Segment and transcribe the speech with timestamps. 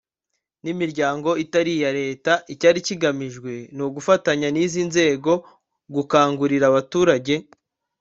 [0.63, 5.31] n imiryango itari iya leta icyari kigamijwe ni ugufatanya n izi nzego
[5.95, 7.33] gukangurira abaturage